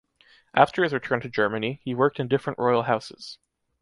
After 0.55 0.81
his 0.81 0.93
return 0.93 1.21
to 1.21 1.29
Germany, 1.29 1.79
he 1.83 1.93
worked 1.93 2.19
in 2.19 2.27
different 2.27 2.57
royal 2.57 2.81
houses. 2.81 3.37